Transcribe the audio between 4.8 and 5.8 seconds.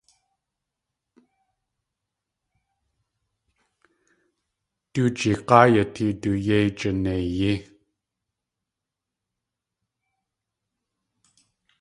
Du jeeg̲áa